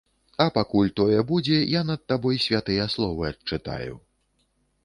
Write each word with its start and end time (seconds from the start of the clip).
А 0.45 0.45
пакуль 0.53 0.89
тое 0.99 1.19
будзе, 1.33 1.59
я 1.79 1.83
над 1.91 2.01
табой 2.13 2.41
святыя 2.47 2.89
словы 2.97 3.23
адчытаю. 3.33 3.93